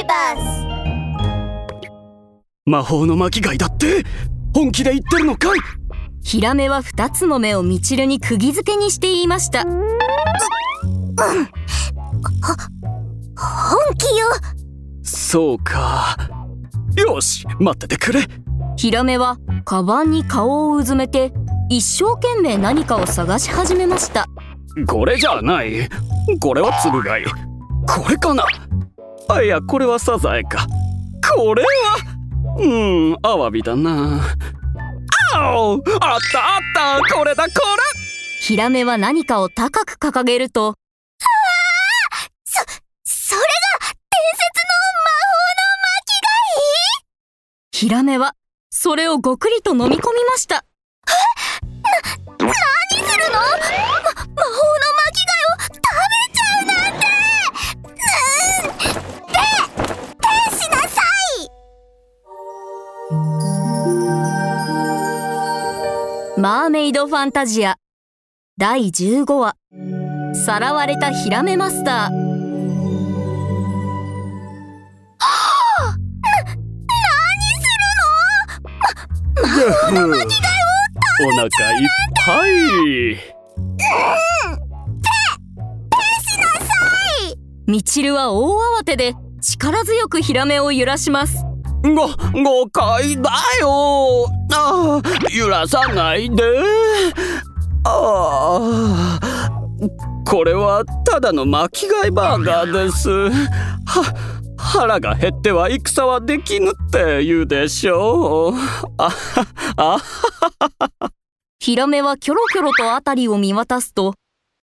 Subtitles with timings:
[0.00, 0.66] ビバス
[2.64, 4.02] 魔法の巻貝だって？
[4.54, 5.58] 本気で言ってるのかい？
[6.22, 9.64] ヒラメは二つの目をミチルに釘付けにして言いました。
[9.64, 9.76] 本
[13.98, 14.26] 気よ。
[15.02, 16.16] そうか。
[16.96, 18.20] よし待っててくれ。
[18.76, 19.36] ヒラメは
[19.66, 21.32] カバンに顔をうずめて
[21.68, 24.26] 一生懸命何かを探し始めました。
[24.86, 25.88] これじゃない。
[26.40, 27.24] これはつぶ貝。
[27.86, 28.44] これかな？
[29.28, 30.66] あいやこれはサザエか。
[31.36, 31.68] これは？
[32.58, 34.20] うんアワビだな。
[35.34, 35.74] あお！
[35.74, 35.80] あっ
[36.32, 37.14] たあった！
[37.14, 37.54] これだこれ！
[38.40, 40.74] ヒラメは何かを高く掲げると
[43.04, 43.46] それが
[43.80, 44.72] 伝説の
[45.04, 45.10] 魔
[47.72, 48.34] ヒラメは
[48.70, 50.64] それをごくりと飲み込みました。
[51.06, 51.12] 法
[51.66, 53.34] の巻貝何するの？
[53.34, 53.68] ま魔法の
[55.06, 55.39] 巻貝？
[66.40, 67.76] マーメイドファンタジア。
[68.56, 69.56] 第15話。
[70.34, 72.30] さらわれたヒラメマスター。
[80.08, 80.16] れ
[81.26, 81.88] お腹いっ
[82.24, 82.50] ぱい
[87.66, 91.44] ミチルは大慌てで力強くヒラメを揺らします
[91.82, 92.08] ご
[92.42, 94.26] 誤解だよ。
[94.52, 96.42] ああ揺らさないで。
[97.84, 99.50] ああ
[100.26, 103.08] これはただの巻き貝バーガーです。
[103.10, 104.14] は
[104.58, 108.54] 腹が減っては戦はできぬって言うでしょう。
[108.98, 109.10] あ
[109.76, 109.98] あ
[111.58, 114.14] ヒラメはキョロキョロとあたりを見渡すと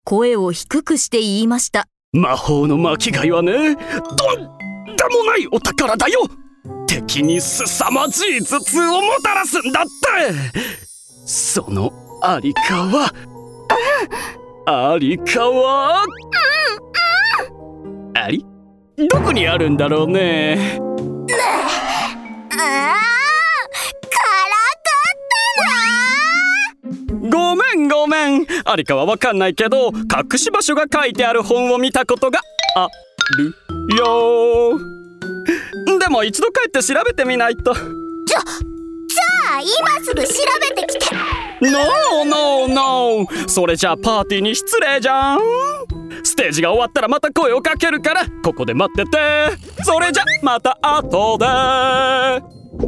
[0.05, 1.87] 声を低くして言いました。
[2.13, 3.79] 魔法の巻き貝はねとんで
[5.17, 6.21] もないお宝だよ
[6.87, 9.91] 敵に凄まじい頭痛をもたらすんだって。
[11.27, 11.93] その
[12.23, 13.13] ありかは
[14.67, 16.05] ありかは
[18.15, 18.45] あり
[19.11, 20.79] どこにあるんだろうね。
[27.31, 28.47] ごめんごめん。
[28.65, 32.41] ありかはわかんないけど隠し場所が書いてある本を見たことが
[32.77, 32.89] あ
[33.39, 33.55] る
[33.97, 34.79] よ
[36.05, 37.73] でも一度帰って調べてみないと。
[37.73, 39.71] じゃじゃあ今
[40.05, 40.29] すぐ調
[40.77, 41.17] べてきて。
[41.63, 43.27] No no no!
[43.49, 45.39] それじゃあパーティーに失礼じゃん。
[46.23, 49.83] ステージが終わったらまた声をかけるからここで待ってて。
[49.83, 51.47] それじゃまた後で。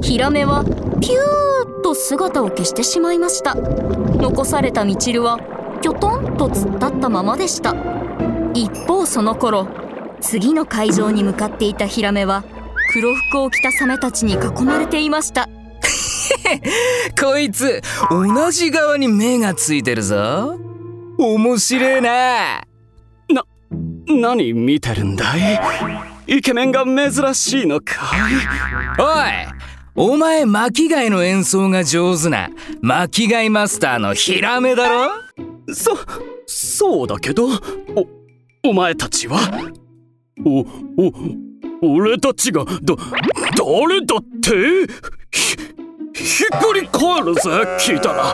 [0.02, 3.54] ヒラメはピューッと姿を消してしまいました。
[3.54, 5.38] 残されたミチルは
[5.80, 7.74] きょとんと突っ立ったままでした。
[8.52, 9.68] 一方その頃
[10.20, 12.44] 次の会場に向かっていたヒラメは
[12.92, 15.48] 黒服を着たサメたちに囲まれていました。
[17.20, 17.80] こいつ
[18.10, 20.58] 同じ側に目がついてるぞ。
[21.18, 22.62] 面白えな。
[24.08, 26.38] 何見てるんだい？
[26.38, 28.12] イケメンが珍しいのか
[28.96, 29.02] い？
[29.98, 32.48] おいお前巻貝の演奏が上手な
[32.82, 35.10] 巻貝マスターのヒラメだろ？
[35.74, 35.98] そ
[36.46, 37.48] そうだけど
[38.64, 39.40] おお前たちは
[40.44, 40.64] おお
[41.82, 42.72] 俺たちがだ
[43.56, 44.90] 誰だって？
[45.30, 45.56] ひ
[46.14, 47.40] ひっくり返るぜ
[47.78, 48.32] 聞いたら。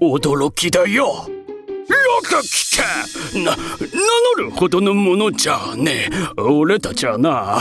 [0.00, 1.06] お驚きだよ。
[1.06, 1.26] よ
[2.22, 2.82] く聞
[3.32, 3.38] け。
[3.44, 6.40] な名乗るほどのものじゃねえ。
[6.40, 7.58] 俺たちはな。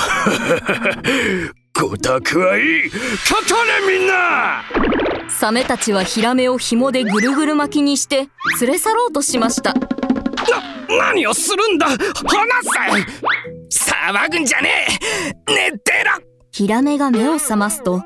[1.74, 2.62] ごたくはい。
[2.88, 2.98] いか
[3.36, 4.64] かれみんな。
[5.30, 8.30] サメたちはヒラメを紐でぐるぐる巻きにして
[8.62, 9.74] 連れ去ろうとしました。
[9.74, 9.82] な
[11.12, 11.88] 何をするんだ？
[11.88, 12.00] 離せ
[14.06, 14.70] 騒ぐんじゃね
[15.48, 15.72] え。
[15.72, 16.24] 寝てろ。
[16.52, 18.04] ヒラメが目を覚ますと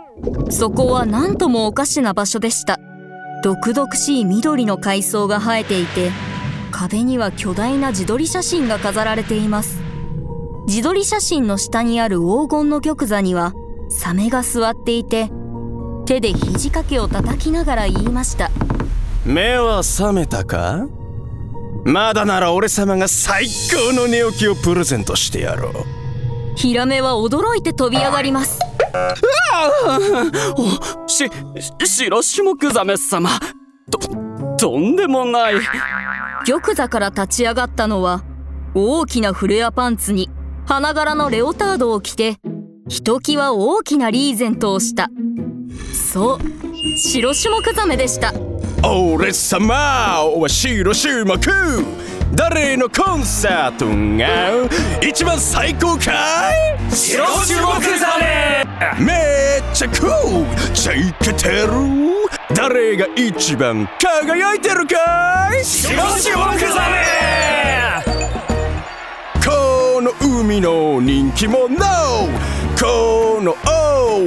[0.49, 2.79] そこは何ともおかしな場所でした。
[3.43, 6.11] 毒々しい緑の海藻が生えていて
[6.71, 9.81] 壁には巨大な自撮り写真が飾られています。
[10.67, 13.53] 自撮り写真の下にある黄金の玉座には
[13.89, 15.29] サメが座っていて
[16.05, 18.49] 手で肘掛けを叩きながら言いました。
[19.25, 20.87] 目は覚めたか？
[21.89, 25.73] まだなら俺様が最高の寝起きをプレゼントしてやろう。
[26.55, 28.59] ヒラメは驚いて飛び上がります。
[30.55, 31.27] おし
[31.83, 33.31] 白シュモクザメ様。
[33.89, 33.97] と
[34.59, 35.55] とんでもない。
[36.45, 38.23] 玉座から立ち上がったのは
[38.75, 40.29] 大きなフレアパンツに
[40.67, 42.37] 花柄のレオタードを着て
[42.87, 45.09] ひときわ大きなリーゼントをした。
[45.91, 46.39] そう
[46.97, 48.31] 白シュモクザメでした
[48.83, 51.83] 俺様は白シュモク
[52.33, 54.69] 誰のコンサートが
[55.05, 57.25] 一番最高かい白
[58.99, 61.69] めっちゃクールじゃいけてる
[62.55, 66.01] 誰が一番輝いてるかい白
[69.45, 71.67] この海の人気者
[72.79, 73.55] この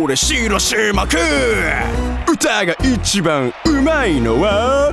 [0.02, 1.02] 俺白種目
[2.31, 4.93] 歌が一番うまいのは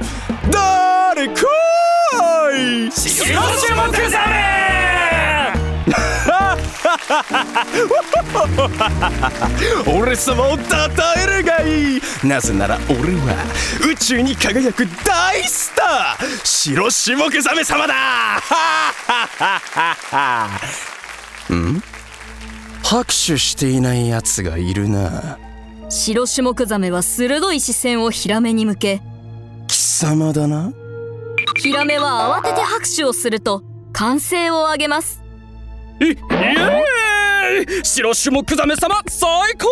[0.50, 1.42] 誰か
[2.56, 2.90] い？
[2.92, 3.26] 白
[3.60, 4.50] 種目ザメ！
[10.00, 10.64] 俺様を称
[11.18, 12.02] えるがいい。
[12.24, 13.36] なぜなら俺は
[13.86, 17.96] 宇宙に輝く大スター白種目ザメ様だ。
[21.54, 21.84] ん
[22.90, 25.38] 拍手していないやつがいるな。
[25.90, 29.02] 白種目ザメは鋭い視線をヒラメに向け
[29.68, 30.74] 貴様だな。
[31.58, 33.62] ヒラメは慌てて拍手をすると
[33.94, 35.22] 歓声を上げます。
[36.02, 37.86] イイエーイ！
[37.86, 39.68] 白種目ザメ様最高！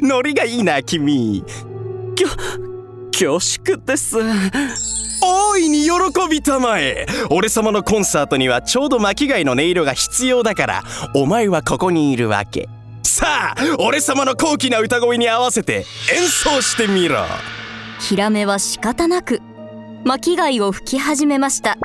[0.00, 1.44] ノリがいいな君
[3.16, 4.16] 恐縮です。
[5.22, 5.90] 大いに喜
[6.28, 7.06] びたまえ。
[7.30, 10.82] 俺様のコンサートにはちょうど巻貝の音色が必要だから。
[11.14, 12.68] お前はここにいるわけ。
[13.04, 17.24] さあ俺様の高貴な歌声に合わせて演奏してみろ。
[18.00, 19.40] ヒラメは仕方なく
[20.04, 21.78] 巻貝を吹き始めました。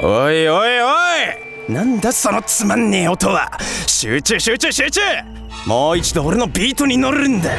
[0.00, 0.86] おいおいお
[1.68, 1.72] い。
[1.72, 3.50] なんだそのつまんねえ音は。
[3.88, 5.00] 集中集中集中
[5.68, 7.50] もう一度俺のビートに乗るんだ。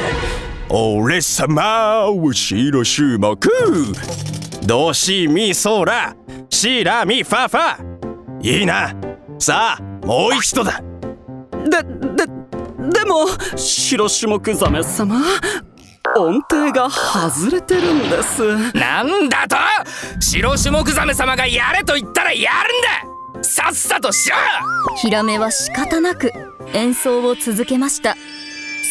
[0.67, 3.37] 俺様は白種目。
[4.65, 6.15] ドシミソラ
[6.49, 8.41] シラミファファ。
[8.41, 8.95] いいな。
[9.37, 10.81] さあもう一度だ。
[11.69, 11.83] で
[12.15, 12.25] で
[12.89, 15.21] でも白種目ザメ様
[16.17, 18.73] 音程が外れてるんです。
[18.73, 19.55] なんだと？
[20.19, 23.43] 白種目ザメ様がやれと言ったらやるんだ。
[23.43, 24.35] さっさとしろ！
[24.95, 26.31] ヒラメは仕方なく
[26.73, 28.15] 演奏を続けました。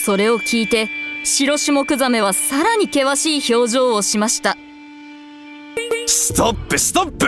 [0.05, 0.89] それを聞いて
[1.25, 4.57] 白種目ザメはさらに険しい表情をしました。
[6.07, 7.27] ストップストップ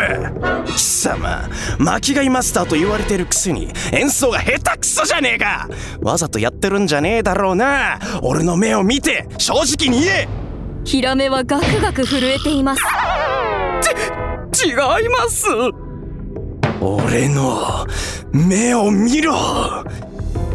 [0.73, 1.49] 貴様
[1.79, 5.69] 巻貝マスターと言われてるくせに演奏が下手くそじゃねえか!
[6.01, 7.99] わざとやってるんじゃねえだろうな!
[8.23, 10.29] 俺の目を見て正直に言え!
[10.85, 12.83] ヒラメはガクガク震えています。
[14.67, 14.75] 違い
[15.11, 15.47] ます!
[16.81, 17.87] 俺の
[18.33, 19.35] 目を見ろ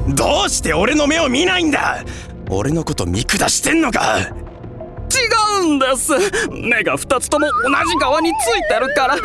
[0.07, 2.03] どうして俺の目を見ないんだ？
[2.49, 4.19] 俺のこと見下してんのか？
[4.19, 6.11] 違うんです。
[6.51, 7.53] 目が2つとも同
[7.89, 9.15] じ側についてるから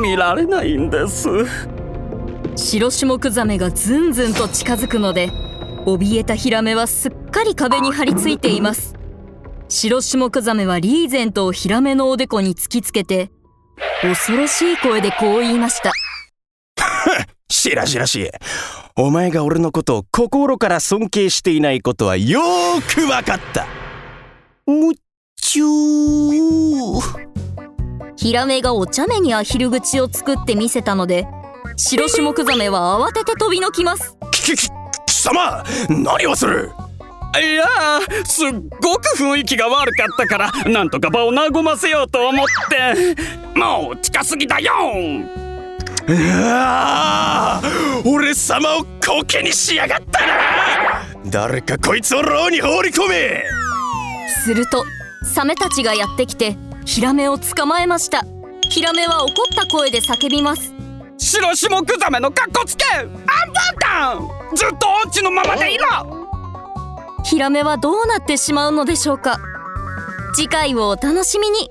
[0.00, 1.28] 見られないんです。
[2.56, 5.30] 白種目ザメがずんずんと近づくので
[5.86, 8.94] 怯えたヒラメはすっかり壁に張り付いています。
[9.68, 13.30] 白種目ザメはリーゼントをヒラメのおでこに突きつけて
[14.00, 15.92] 恐ろしい声でこう言いました。
[17.48, 18.30] しらじらしい
[18.98, 23.66] お前が俺のことを心から尊敬していないことはよーくわかった。
[24.66, 24.96] むっ
[25.36, 27.26] ちゅー。
[28.16, 31.26] ヒラメがお茶目にアヒル口を作ってみせたので
[31.76, 34.16] 白種目ザメは慌てて飛びのきます。
[34.30, 34.70] ききき
[35.06, 36.70] 貴様何をする？
[37.38, 38.50] いやーすっ
[38.80, 43.14] ごく雰囲気が悪かったからなんとか場を和ませようと思って。
[43.58, 44.72] もう近すぎだよ
[46.08, 50.36] うわー俺様をコケにしやがったな。
[51.26, 53.44] 誰かこいつを牢に放り込め。
[54.44, 54.84] すると
[55.34, 58.24] サメたちがやってきてヒラメを捕まえました。
[58.70, 60.72] ヒラメは怒った声で叫びます。
[61.18, 62.84] 白種目ザメのカッコつけ。
[62.94, 63.28] アンパン
[63.80, 65.84] タンずっとオチのままでいろ。
[67.24, 69.40] ヒラメはどうなってしまうのでしょうか。
[70.36, 71.68] 次回をお楽しみに